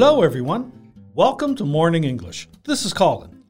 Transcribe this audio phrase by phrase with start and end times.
[0.00, 0.72] Hello, everyone.
[1.14, 2.48] Welcome to Morning English.
[2.64, 3.42] This is Colin.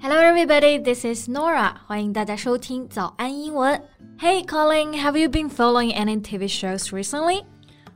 [0.00, 0.76] Hello, everybody.
[0.76, 1.76] This is Norah.
[1.86, 3.80] 欢迎大家收听早安英文.
[4.18, 5.00] Hey, Colin.
[5.00, 7.44] Have you been following any TV shows recently?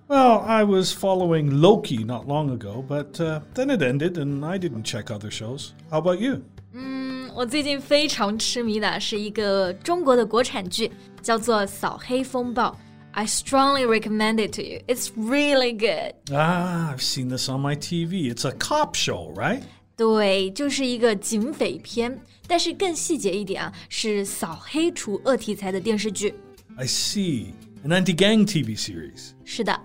[0.07, 4.57] Well, I was following Loki not long ago, but uh, then it ended, and I
[4.57, 5.73] didn't check other shows.
[5.91, 6.45] How about you?
[6.73, 12.71] Mm, 嗯，我最近非常痴迷的是一个中国的国产剧，叫做《扫黑风暴》。
[13.16, 14.82] I strongly recommend it to you.
[14.88, 16.14] It's really good.
[16.32, 18.34] Ah, I've seen this on my TV.
[18.34, 19.62] It's a cop show, right?
[19.98, 26.34] 对，就是一个警匪片，但是更细节一点啊，是扫黑除恶题材的电视剧。
[26.78, 27.48] I see.
[27.84, 29.32] An anti gang TV series.
[29.44, 29.78] 是的，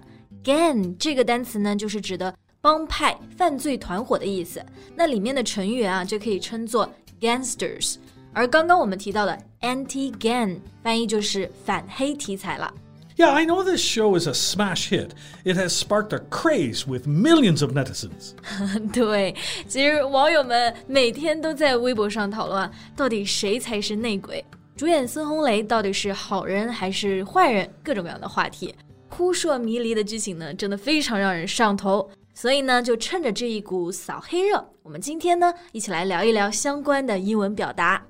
[0.45, 4.65] gang 这个单词呢，就是指的帮派、犯罪团伙的意思。
[4.95, 6.89] 那里面的成员啊，就可以称作
[7.21, 7.97] gangsters。
[8.33, 12.73] 而刚刚我们提到的 anti-gang，翻译就是反黑题材了。
[13.22, 15.14] Yeah, I know this show is a smash hit.
[15.46, 18.34] It has sparked a craze with millions of netizens.
[18.92, 19.36] 对，
[19.68, 24.44] 其实网友们每天都在微博上讨论，到底谁才是内鬼？
[24.76, 27.70] 主演孙红雷到底是好人还是坏人？
[27.84, 28.74] 各种各样的话题，
[29.08, 32.10] 扑朔迷离的剧情呢，真的非常让人上头。
[32.34, 38.04] 所以呢，就趁着这一股扫黑热，我们今天呢，一起来聊一聊相关的英文表达。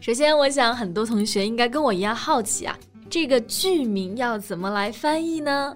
[0.00, 2.78] 首先，我想很多同学应该跟我一样好奇啊，
[3.09, 5.75] 这个剧名要怎么来翻译呢？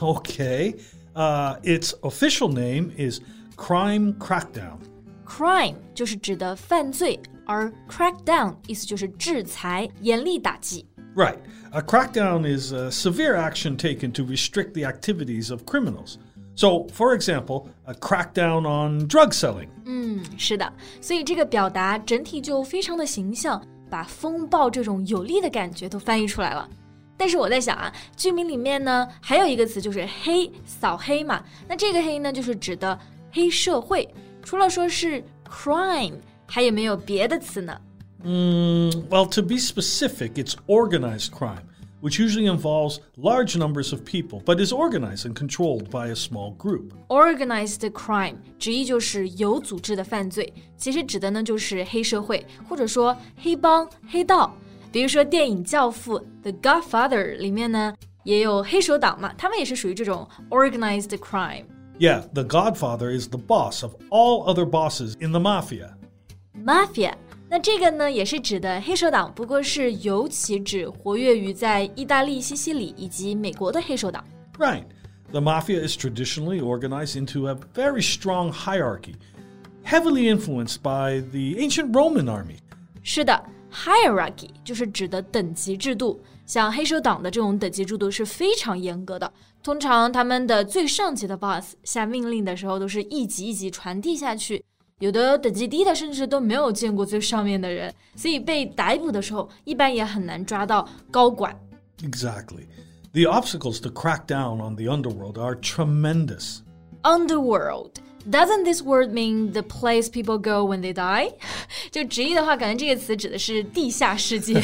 [0.00, 0.74] okay.
[1.14, 3.20] Uh, its official name is
[3.56, 4.78] Crime Crackdown.
[5.24, 10.86] crime 就是指的犯罪，而 crackdown 意思就是制裁、严厉打击。
[11.14, 11.38] Right.
[11.70, 16.16] A crackdown is uh, severe action taken to restrict the activities of criminals.
[16.56, 19.68] So, for example, a crackdown on drug selling.
[20.38, 26.69] 是的，所以这个表达整体就非常的形象， 把风暴这种有力的感觉都翻译出来了。
[27.17, 31.43] 但是我在想啊，剧名里面呢还有一个词就是黑，扫黑嘛。
[31.67, 32.97] 那这个黑呢，就是指的
[33.31, 34.07] 黑社会。
[34.41, 36.13] 除了说是 crime，
[36.47, 37.77] 还有没有别的词呢？
[38.23, 41.63] 嗯 well, to be specific, it's organized crime,
[42.00, 46.54] which usually involves large numbers of people, but is organized and controlled by a small
[46.58, 46.92] group.
[47.08, 54.54] Organized crime 直译就是有组织的犯罪，其实指的呢就是黑社会或者说黑帮、黑道。
[54.92, 61.64] 比如说电影《教父》The Godfather 里面呢也有黑手党嘛，他们也是属于这种 organized crime。
[61.98, 65.94] Yeah, the Godfather is the boss of all other bosses in the mafia.
[66.54, 67.14] Mafia，
[67.49, 74.23] 那这个呢也是指的黑手党，不过是尤其指活跃于在意大利、西西里以及美国的黑手党。
[74.59, 74.83] Right.
[75.31, 79.13] The mafia is traditionally organized into a very strong hierarchy,
[79.83, 82.57] heavily influenced by the ancient Roman army.
[83.03, 86.19] 是的，hierarchy 就是指的等级制度。
[86.45, 89.31] 像黑手党的这种等级制度是非常严格的，
[89.61, 94.65] 通常他们的最上级的 boss 下命令的时候都是一级一级传递下去，
[95.00, 101.54] 有的等级低的甚至都没有见过最上面的人，所以被逮捕的时候一般也很难抓到高管。
[102.02, 102.66] Exactly.
[103.12, 106.60] The obstacles to crack down on the underworld are tremendous.
[107.02, 111.32] Underworld doesn't this word mean the place people go when they die？
[111.90, 114.54] 就直译的话，感觉这个词指的是地下世界。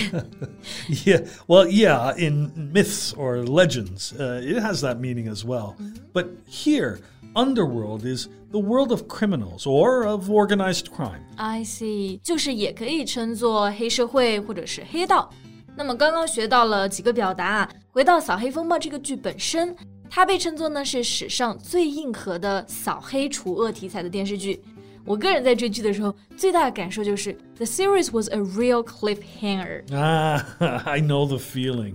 [0.89, 5.75] Yeah, well, yeah, in myths or legends, uh, it has that meaning as well.
[6.12, 7.01] But here,
[7.34, 11.21] underworld is the world of criminals or of organized crime.
[11.37, 15.31] I see，就是也可以称作黑社会或者是黑道。
[15.77, 19.75] 那么刚刚学到了几个表达啊，回到《扫黑风暴》这个剧本身，
[20.11, 24.61] 它被称作呢是史上最硬核的扫黑除恶题材的电视剧。
[25.06, 29.83] 我个人在追剧的时候，最大的感受就是，the series was a real cliffhanger。
[29.91, 30.45] Ah,
[30.84, 31.95] I know the feeling.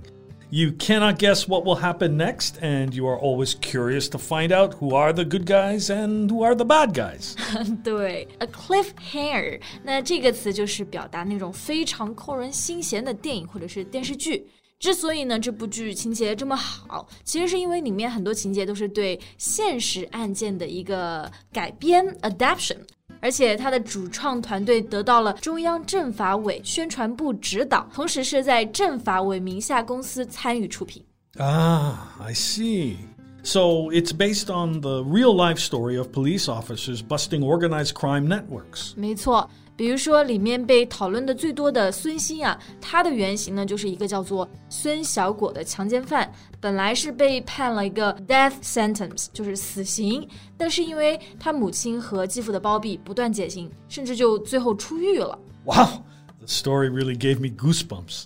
[0.52, 4.76] You cannot guess what will happen next, and you are always curious to find out
[4.76, 7.36] who are the good guys and who are the bad guys.
[7.84, 14.48] 对，a cliffhanger，那这个词就是表达那种非常扣人心弦的电影或者是电视剧。
[14.78, 22.78] 之所以呢这部剧情节这么好，其实是因为里面很多情节都是对现实案件的一个改编 adaptation，
[23.21, 31.05] 而且他的主创团队得到了中央政法委宣传部指导，同时是在政法委名下公司参与出品。
[31.37, 32.97] Ah, I see.
[33.44, 38.94] So it's based on the real life story of police officers busting organized crime networks.
[38.96, 50.28] 没错，比如说里面被讨论的最多的孙兴啊，他的原型呢就是一个叫做孙小果的强奸犯，本来是被判了一个 death sentence，就是死刑，
[50.58, 55.38] 但是因为他母亲和继父的包庇，不断减刑，甚至就最后出狱了。
[55.66, 56.02] Wow,
[56.40, 58.24] the story really gave me goosebumps.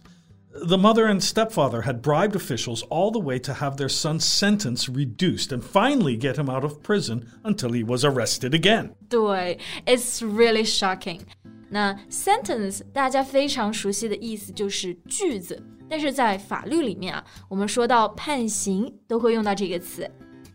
[0.53, 4.89] The mother and stepfather had bribed officials all the way to have their son's sentence
[4.89, 8.89] reduced and finally get him out of prison until he was arrested again.
[9.07, 11.21] 对，It's really shocking。
[11.69, 20.09] 那 sentence 大家非常熟悉的意思就是句子，但是在法律里面啊，我们说到判刑都会用到这个词，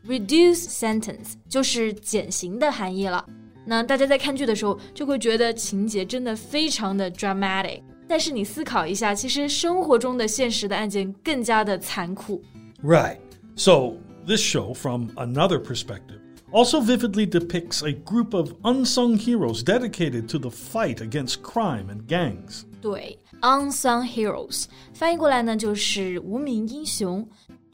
[0.07, 3.25] reduce sentence 就是减刑的含义了。
[3.65, 12.43] 那大家在看剧的时候就会觉得情节真的非常的 dramatic， 但是你思考一下，其实生活中的现实的案件更加的残酷。
[12.83, 13.19] Right.
[13.57, 13.95] So
[14.27, 16.21] this show, from another perspective,
[16.53, 22.07] also vividly depicts a group of unsung heroes dedicated to the fight against crime and
[22.07, 22.65] gangs.
[22.83, 27.27] 对，unsung heroes 翻译过来呢就是无名英雄。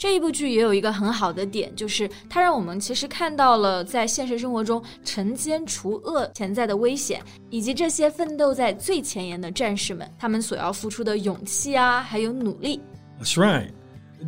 [0.04, 12.80] 这一部剧也有一个很好的点，就是它让我们其实看到了在现实生活中惩奸除恶潜在的危险，以及这些奋斗在最前沿的战士们他们所要付出的勇气啊，还有努力。
[13.20, 13.70] That's right.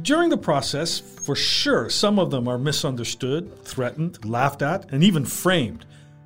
[0.05, 5.25] During the process, for sure, some of them are misunderstood, threatened, laughed at, and even
[5.25, 5.81] framed.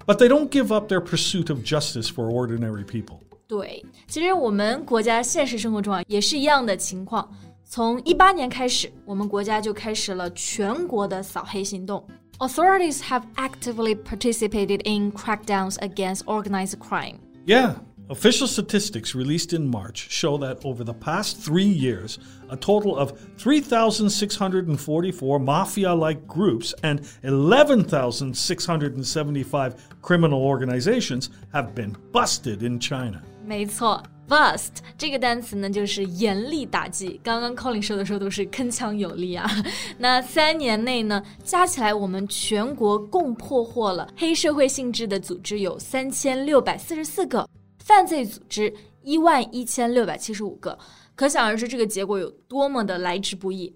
[0.06, 3.18] But they don't give up their pursuit of justice for ordinary people.
[3.48, 7.28] 对，其实我们国家现实生活中啊也是一样的情况。
[7.70, 12.04] 从一八年开始，我们国家就开始了全国的扫黑行动。
[12.38, 17.14] Authorities have actively participated in crackdowns against organized crime.
[17.46, 17.76] Yeah,
[18.08, 22.18] official statistics released in March show that over the past three years,
[22.50, 32.78] a total of 3,644 mafia like groups and 11,675 criminal organizations have been busted in
[32.78, 33.22] China.
[33.46, 37.19] 没错 ，bust 这个单词呢，就是严厉打击。
[37.23, 39.49] 刚刚 Colin 说的时候都是铿锵有力啊。
[39.97, 47.47] 那三年内呢，加起来我们全国共破获了黑社会性质的组织有三千六百四十四个，
[47.79, 48.73] 犯罪组织
[49.03, 50.77] 一万一千六百七十五个。
[51.15, 53.75] 可想而知，这个结果有多么的来之不易。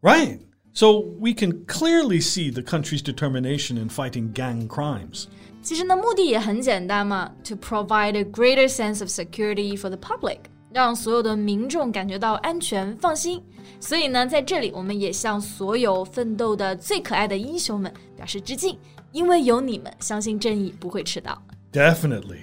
[0.00, 0.40] Right.
[0.72, 5.24] So we can clearly see the country's determination in fighting gang crimes.
[5.61, 10.37] 其实呢，目的也很简单嘛，to provide a greater sense of security for the public，
[10.71, 13.41] 让所有的民众感觉到安全放心。
[13.79, 18.77] 所以呢，在这里我们也向所有奋斗的最可爱的英雄们表示致敬，
[19.11, 21.41] 因为有你们，相信正义不会迟到。
[21.73, 22.41] Definitely.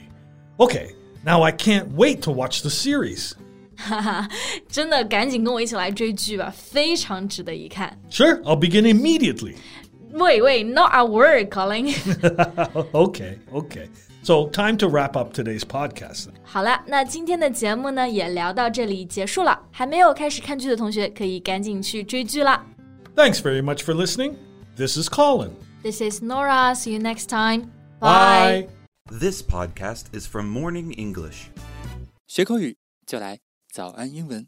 [0.58, 0.90] Okay,
[1.24, 3.32] now I can't wait to watch the series.
[3.76, 4.28] 哈哈，
[4.68, 7.98] 真的，赶紧跟我一起来追剧吧，非常值得一看。
[8.10, 9.54] Sure, I'll begin immediately.
[10.17, 11.87] Wait, wait, not a word, Colin.
[12.93, 13.87] okay, okay.
[14.23, 16.29] So time to wrap up today's podcast.
[16.43, 19.61] 好了，那今天的节目呢也聊到这里结束了。
[19.71, 22.65] 还没有开始看剧的同学，可以赶紧去追剧了。
[23.15, 24.35] Thanks very much for listening.
[24.75, 25.51] This is Colin.
[25.83, 26.73] This is Norah.
[26.75, 27.71] See you next time.
[27.99, 28.67] Bye.
[28.67, 28.67] Bye.
[29.19, 31.45] This podcast is from Morning English.
[32.27, 32.75] 学口语
[33.05, 33.39] 就来
[33.71, 34.47] 早安英文。